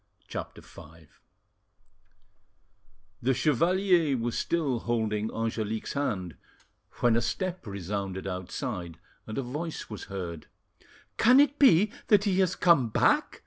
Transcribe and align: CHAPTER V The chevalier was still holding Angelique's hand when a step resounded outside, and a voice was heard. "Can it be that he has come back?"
CHAPTER 0.27 0.61
V 0.61 0.81
The 3.21 3.35
chevalier 3.35 4.17
was 4.17 4.35
still 4.35 4.79
holding 4.79 5.29
Angelique's 5.31 5.93
hand 5.93 6.37
when 7.01 7.15
a 7.15 7.21
step 7.21 7.67
resounded 7.67 8.25
outside, 8.25 8.97
and 9.27 9.37
a 9.37 9.43
voice 9.43 9.91
was 9.91 10.05
heard. 10.05 10.47
"Can 11.17 11.39
it 11.39 11.59
be 11.59 11.91
that 12.07 12.23
he 12.23 12.39
has 12.39 12.55
come 12.55 12.89
back?" 12.89 13.37